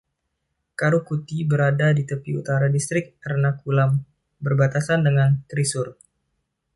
[0.79, 3.91] Karukutty berada di tepi utara distrik Ernakulam,
[4.45, 5.87] berbatasan dengan Thrissur.